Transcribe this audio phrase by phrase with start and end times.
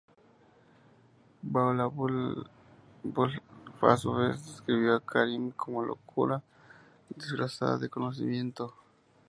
[1.51, 3.41] Bahá'u'lláh
[3.93, 6.41] a su vez, describió a Karim como "locura
[7.15, 8.73] disfrazada de conocimiento".